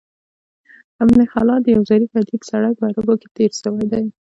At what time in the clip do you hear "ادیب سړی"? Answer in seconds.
2.19-2.71